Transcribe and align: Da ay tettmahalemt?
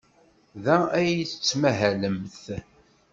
Da 0.63 0.77
ay 0.99 1.13
tettmahalemt? 1.31 2.43